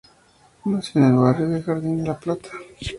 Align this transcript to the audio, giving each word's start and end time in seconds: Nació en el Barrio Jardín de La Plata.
Nació 0.65 0.99
en 1.01 1.07
el 1.09 1.13
Barrio 1.13 1.61
Jardín 1.63 1.97
de 2.01 2.07
La 2.07 2.19
Plata. 2.19 2.49